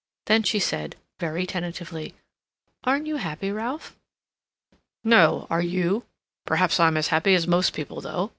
[0.25, 2.15] Then she said, very tentatively:
[2.85, 3.95] "Aren't you happy, Ralph?"
[5.03, 5.45] "No.
[5.51, 6.05] Are you?
[6.47, 8.29] Perhaps I'm as happy as most people, though.